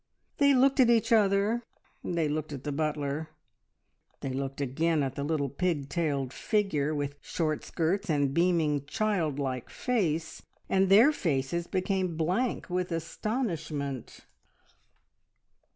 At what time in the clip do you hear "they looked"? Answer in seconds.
0.39-0.79, 2.03-2.51, 4.21-4.59